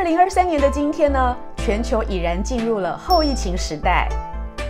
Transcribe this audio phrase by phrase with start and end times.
[0.00, 4.08] 二零二三年的今天呢，全球已然进入了后疫情时代。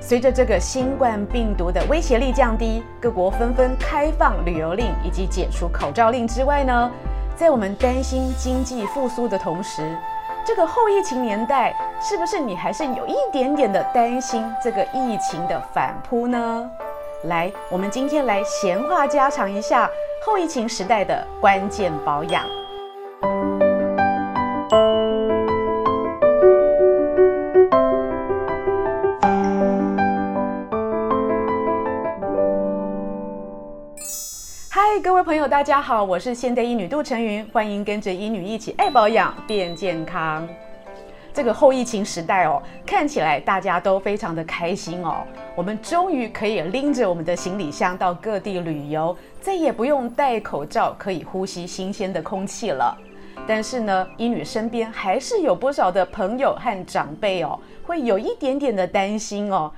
[0.00, 6.90] 随着这个新冠病毒的威胁力降低，各国纷纷开放旅游令以及解除口罩令之外呢，
[7.36, 9.96] 在我们担心经济复苏的同时，
[10.44, 16.68] 这个后疫情年代，是不是你还是有一点点的担心这个疫情的反扑呢？
[17.26, 19.88] 来，我们今天来闲话家常一下
[20.26, 22.44] 后疫情时代的关键保养。
[35.24, 40.48] 朋友，大家好，我是现代医女杜成云，欢迎跟着医女一起爱保养变健康。
[41.32, 45.18] 这个后疫情时代哦，看起来大家都非常的开心哦，
[45.54, 52.96] 我们终于可以拎着我们的行李箱到各地旅游，再也不用戴口罩，可以呼吸新鲜的空气了。
[53.46, 59.70] 但是呢，医女身边还是有不少的朋友和长辈哦，会有一点点的担心哦，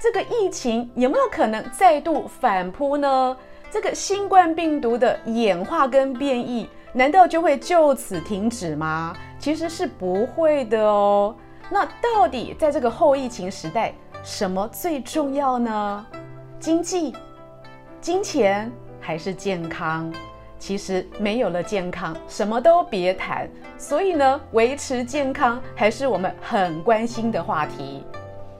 [0.00, 3.36] 这个疫情有没有可能再度反扑呢？
[3.72, 9.16] 这个新冠病毒的演化跟变异，难道就会就此停止吗？
[9.38, 11.34] 其实是不会的哦。
[11.70, 16.06] 那到底在这个后疫情时代，什么最重要呢？
[16.60, 17.14] 经济、
[17.98, 20.12] 金钱还是健康？
[20.58, 23.48] 其实没有了健康，什么都别谈。
[23.78, 28.04] 所以呢，维持健康还是我们很关心的话题。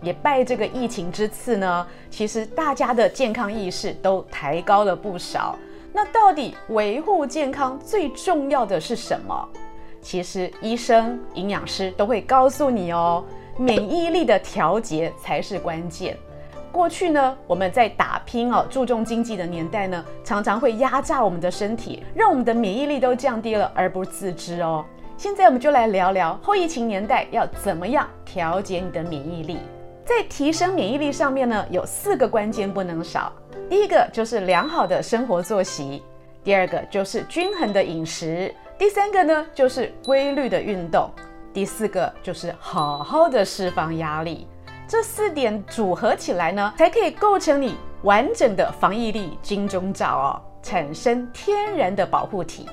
[0.03, 5.56] 也拜这个疫情之赐呢，其实大家的健康意识都抬高了不少。
[5.92, 9.48] 那到底维护健康最重要的是什么？
[10.00, 13.25] 其实医生、营养师都会告诉你哦，
[13.56, 16.16] 免疫力的调节才是关键。
[16.72, 24.84] 过去呢，我们在打拼哦，注重经济的年代呢，常常会压榨我们的身体，让我们的免疫力都降低了而不自知哦。
[25.19, 29.59] 现在我们就来聊聊后疫情年代要怎么样调节你的免疫力。
[30.05, 33.33] 在提升免疫力上面呢，有四个关键不能少。
[33.69, 36.03] 第一个就是良好的生活作息，
[36.43, 41.10] 第二个就是均衡的饮食，第三个呢就是规律的运动，
[41.54, 44.47] 第四个就是好好的释放压力。
[44.88, 52.69] 这四点组合起来呢，才可以构成你完整的防疫力金钟罩哦，产生天然的保护体。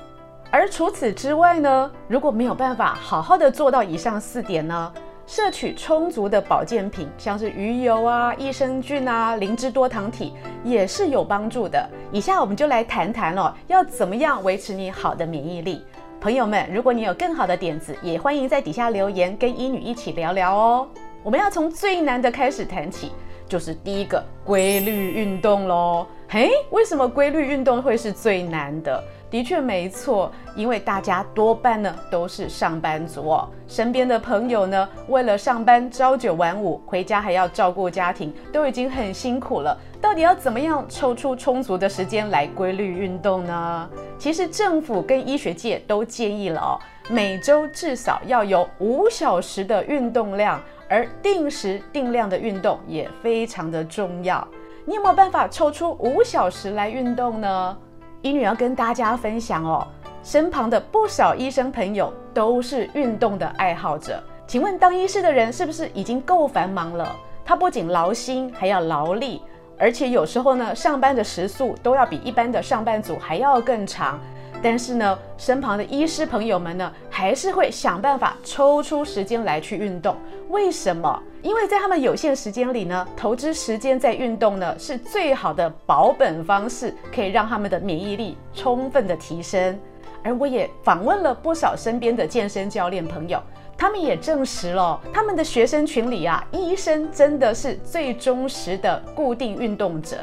[0.50, 4.92] 而除此之外呢，如果没有办法好好的做到以上四点呢，
[5.30, 10.32] 摄取充足的保健品，像是鱼油啊、益生菌啊、灵芝多糖体，
[10.64, 11.88] 也是有帮助的。
[12.10, 15.84] 以下我们就来谈谈哦，要怎么样维持你好的免疫力。
[16.20, 20.88] 朋友们，如果你有更好的点子，也欢迎在底下留言，跟医女一起聊聊哦。
[21.22, 23.12] 我们要从最难的开始谈起，
[23.46, 26.08] 就是第一个规律运动喽。
[26.32, 29.02] 嘿，为什么规律运动会是最难的？
[29.28, 39.76] 的确没错，因为大家多半呢都是上班族哦，身边的朋友呢为了上班朝九晚五，回家还要照顾家庭，都已经很辛苦了。
[40.00, 43.90] 到底要怎么样抽出充足的时间来规律运动呢？
[44.16, 54.46] 其实政府跟医学界都建议了哦，每周至少要有五小时的运动量，而定时定量的运动也非常的重要。
[54.86, 57.76] 你有没有办法抽出五小时来运动呢？
[58.22, 59.86] 英女要跟大家分享哦，
[60.22, 64.22] 身旁的不少医生朋友都是运动的爱好者。
[64.46, 67.14] 请问当医师的人是不是已经够繁忙了？
[67.44, 69.42] 他不仅劳心，还要劳力，
[69.78, 74.18] 而且有时候呢，上班的时速都要比一般的上班族还要更长。
[74.62, 80.14] 但是呢，身旁的医师朋友们呢，还是会想办法抽出时间来去运动。
[80.50, 81.22] 为什么？
[81.42, 89.78] 因为在他们有限时间里呢，投资时间在运动呢，是最好的保本方式，可以让他们的免疫力充分的提升。
[90.22, 93.42] 而我也访问了不少身边的健身教练朋友，
[93.78, 100.18] 他们也证实了，他们的学生群里啊，医生真的是最忠实的固定运动者。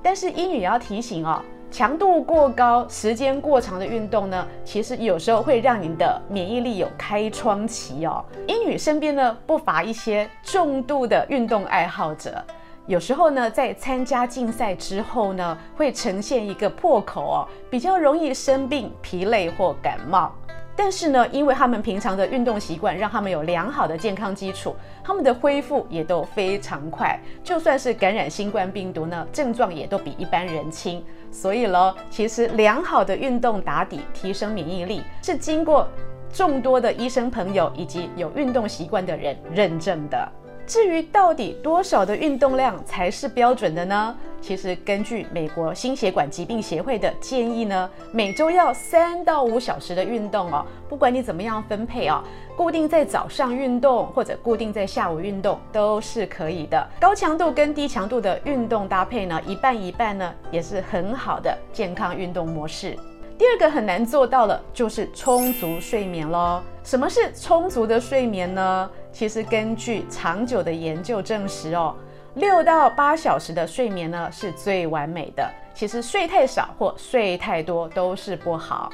[0.00, 1.42] 但是英语也要提醒哦。
[1.70, 8.24] 强度过高、时间过长的运动呢，其实有时候会让您的免疫力有开窗期哦。
[8.48, 12.44] 英语身边呢不乏一些重度的运动爱好者，
[12.86, 20.32] 有时候呢在参加竞赛之后呢，会呈现一个破口哦，比较容易生病、疲累或感冒。
[20.82, 24.74] 但是呢，因为他们平常的运动习惯，让他们有良好的健康基础，
[25.04, 27.20] 他们的恢复也都非常快。
[27.44, 31.04] 就算是感染新冠病毒呢，症状也都比一般人轻。
[31.30, 35.86] 所以咯，其实良好的运动打底，提升免疫力，是经过
[36.32, 40.32] 众多的医生朋友以及有运动习惯的人认证的。
[40.70, 44.16] 至于到底多少的运动量才是标准的呢？
[44.40, 50.64] 其实根据美国心血管疾病协会的建议呢，每周要三到五小时的运动哦。
[50.88, 52.22] 不管你怎么样分配哦，
[52.56, 56.88] 固定在早上运动或者固定在下午运动都是可以的。
[57.00, 62.96] 高强度跟低强度的运动搭配呢，一半一半呢，也是很好的健康运动模式。
[63.36, 66.62] 第二个很难做到了，就是充足睡眠喽。
[66.90, 68.90] 什么是充足的睡眠呢？
[69.12, 71.94] 其实根据长久的研究证实哦。
[72.34, 75.48] 六到八小时的睡眠呢，是最完美的。
[75.72, 78.92] 其实睡太少或睡太多都是不好。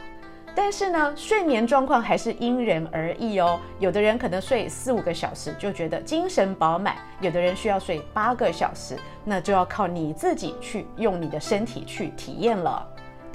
[0.54, 3.58] 但是呢，睡眠状况还是因人而异哦。
[3.78, 8.94] 有的人可能睡四五个小时就觉得精神饱满，有的人需要睡八个小时，
[9.24, 12.86] 那就要靠你自己去用你的身体去体验了。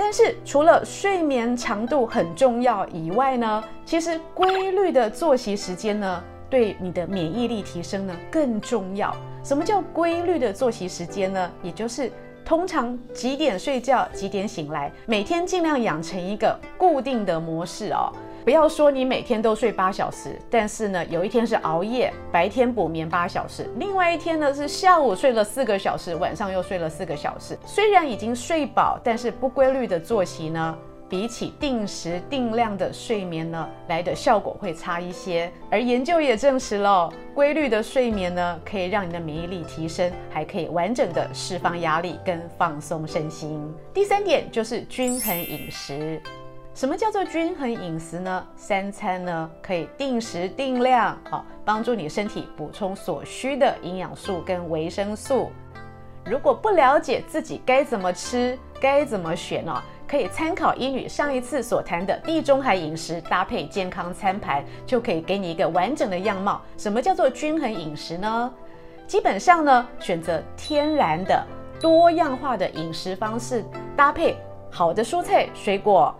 [0.03, 9.15] 但是除了睡眠长度很重要以外呢，其实规律的作息时间呢，对你的免疫力提升呢更重要。
[9.43, 11.51] 什么叫规律的作息时间呢？
[11.61, 12.11] 也就是
[12.43, 18.11] 通常几点睡觉，几点醒来，每天尽量养成一个固定的模式哦。
[18.43, 27.57] 不要说你每天都睡八小时，但是呢，有一天是熬夜，白天补眠八小时，另外一天呢是下午睡了四个小时，晚上又睡了四个小时。
[27.65, 30.75] 虽然已经睡饱，但是不规律的作息呢，
[31.07, 35.51] 比起定时定量的睡眠呢，来的效果会差一些。
[35.69, 43.71] 而研究也证实了，规律的睡眠呢，可以让你的免疫力提升，还可以完整的释放压力跟放松身心。
[43.93, 46.19] 第三点就是均衡饮食。
[46.73, 48.47] 什么叫做均衡饮食呢？
[48.55, 55.51] 三餐呢，可以定时定量，好，帮助你身体补充所需的营养素跟维生素。
[56.25, 59.83] 如果不了解自己该怎么吃，该怎么选呢？
[60.07, 66.61] 可以参考英语上一次所谈的地中海饮食搭配健康餐盘，就可以给你一个完整的样貌。
[66.77, 68.53] 什么叫做均衡饮食呢？
[69.07, 71.45] 基本上呢，选择天然的、
[71.81, 73.63] 多样化的饮食方式，
[73.95, 74.37] 搭配
[74.69, 76.15] 好的蔬菜、水果。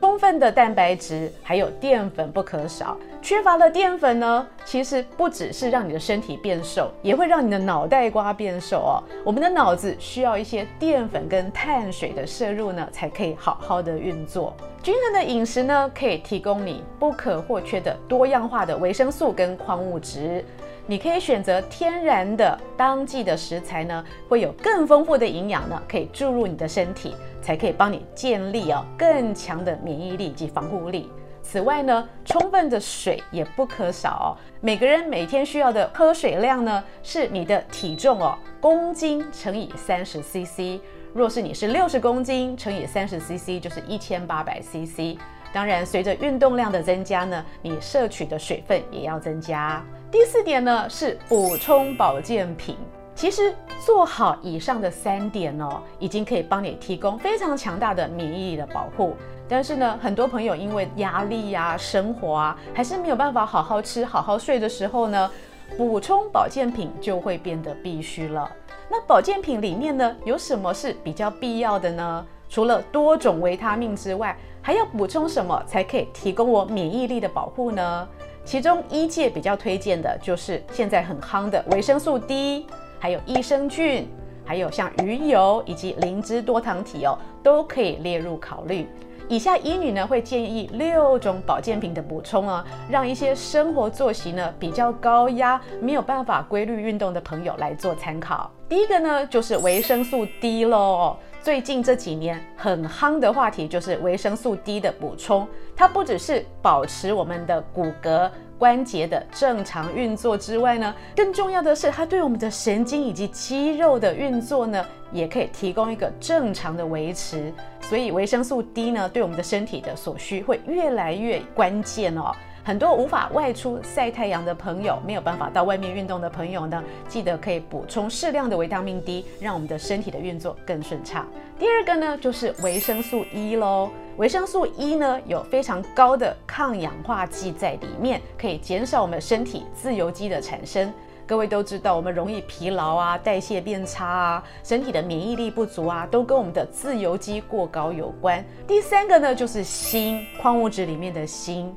[0.00, 9.02] 充分的蛋白质还有淀粉不可少，缺乏了淀粉呢，其实不只是让你的身体变瘦，也会让你的脑袋瓜变瘦哦。
[9.24, 14.54] 我们的脑子需要一些淀粉跟碳水的摄入呢，才可以好好的运作。
[14.82, 20.44] 均衡的饮食呢，可以提供你不可或缺的多样化的维生素跟矿物质。
[20.88, 27.12] 你可以选择天然的当季的食材呢，会有更丰富的营养呢，可以注入你的身体，
[27.42, 31.10] 才可以帮你建立哦更强的免疫力及防护力。
[31.42, 34.28] 此外呢，充分的水也不可少哦。
[34.60, 40.80] 每个人每天需要的喝水量呢，是你的体重哦，公斤乘以三十 CC。
[41.12, 45.18] 若是你是六十公斤乘以三十 CC，就是一千八百 CC。
[45.56, 49.82] 当然，随着运动量的增加呢，你摄取的水分也要增加。
[50.12, 52.76] 第四点呢，是补充保健品。
[53.14, 59.16] 其实做好以上的三点哦，已经可以帮你提供非常强大的免疫力的保护。
[59.48, 65.30] 但是呢，很多朋友因为压力呀、生活啊，还是没有办法好好吃、好好睡的时候呢，
[65.78, 68.46] 补充保健品就会变得必须了。
[68.90, 72.26] 那保健品里面呢，有什么是比较必要的呢？
[72.48, 78.08] 除了多种维他命之外，还要补充什么才可以提供我免疫力的保护呢？
[78.44, 82.66] 其中医界比较推荐的就是现在很夯的维生素 D，
[82.98, 84.08] 还有益生菌，
[84.44, 88.86] 还有像鱼油以及灵芝多糖体哦，都可以列入考虑。
[89.28, 98.48] 以下医女呢会建议六种保健品的补充啊，让一些生活作息呢比较高压、没有办法规律运动的朋友来做参考。
[98.68, 101.16] 第一个呢就是维生素 D 喽。
[101.46, 117.54] 最近这几年很夯的话题就是维生素 D 的补充，它不只是保持我们的骨骼关节的正常运作之外呢，更重要的是它对我们的神经以及肌肉的运作呢，也可以提供一个正常的维持。
[117.80, 122.34] 所以维生素 D 呢，对我们的身体的所需会越来越关键哦。
[122.66, 131.28] 很多无法外出晒太阳的朋友，没有办法到外面运动的朋友呢，记得可以补充适量的维他命 D，让我们的身体的运作更顺畅。
[131.60, 133.88] 第二个呢，就是维生素 E 喽。
[134.16, 140.92] 维生素 E 呢，有非常高的抗氧化剂在里面，可以减少我们身体自由基的产生。
[141.24, 148.44] 各位都知道，我们容易疲劳啊，代谢变差啊，身体的免疫力不足啊，都跟我们的自由基过高有关。
[148.66, 151.72] 第三个呢，就是锌，矿物质里面的锌。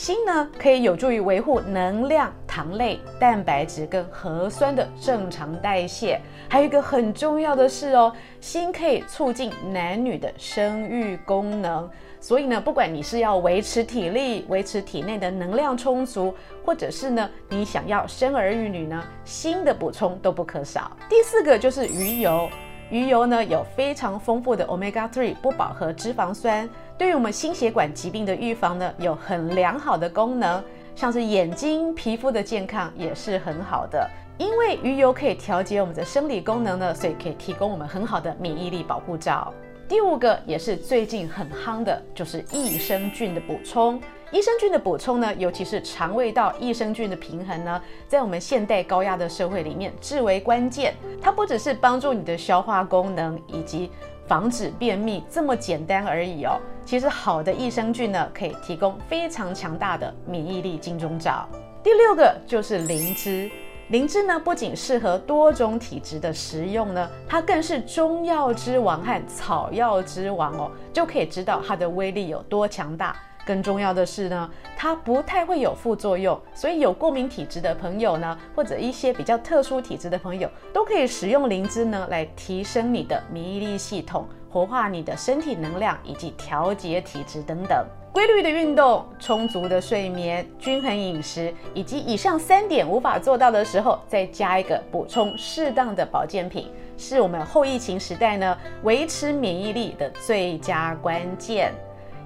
[0.00, 6.20] 锌呢，可以有助于维护能量、糖类、蛋白质跟核酸的正常代谢。
[6.48, 11.90] 还有一个很重要的是哦，锌可以促进男女的生育功能。
[12.20, 16.32] 所以呢，不管你是要维持体力、维持体内的能量充足，
[16.64, 20.96] 或者是呢，你想要生儿育女呢，锌的补充都不可少。
[21.08, 22.48] 第四个就是鱼油。
[22.90, 26.66] 鱼油呢有非常丰富的 Omega 3不饱和脂肪酸，
[26.98, 30.60] 对于我们心血管疾病的预防呢有很良好的功能，
[30.96, 34.10] 像是眼睛、皮肤的健康也是很好的。
[34.36, 39.52] 因为鱼油可以调节我们的生理功能呢，所以可以提供我们很好的免疫力保护罩。
[39.88, 44.00] 第五个也是最近很夯的，就是益生菌的补充。
[44.30, 50.94] 益生菌的补充呢，尤其是肠胃道益生菌的平衡呢，在我们现代高压的社会里面至为关键。
[51.22, 53.90] 它不只是帮助你的消化功能以及
[54.26, 56.60] 防止便秘这么简单而已哦。
[56.88, 61.46] 其实好的益生菌呢，可以提供非常强大的免疫力金钟罩。
[61.82, 63.50] 第六个就是灵芝。
[63.88, 73.14] 灵芝呢，不仅适合多种体质的食用呢，它更是中药之王和草药之王哦，就可以知道它的威力有多强大。
[73.44, 87.84] 更重要的是呢，它不太会有副作用，所以有过敏体质的朋友呢，或者一些比较特殊体质的朋友，都可以使用灵芝呢，来提升你的免疫力系统，活化你的身体能量，以及调节体质等等。
[88.12, 101.72] 规律的运动、充足的睡眠、均衡饮食，以及以上三点无法做到的时候，再加一个补充适当的保健品，是我们后疫情时代呢，维持免疫力的最佳关键。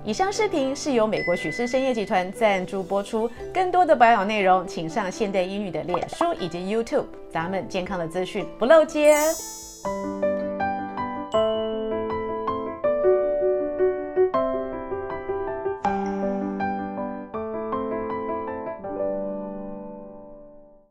[0.04, 3.30] 以上视频是由美国许氏参业集团赞助播出。
[3.52, 7.04] 更多的保养内容，请上现代英语的脸书以及 YouTube。
[7.30, 9.14] 咱们健康的资讯不漏接。